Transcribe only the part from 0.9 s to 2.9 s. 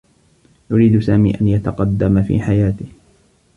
سامي أن يتقدّم في حياته.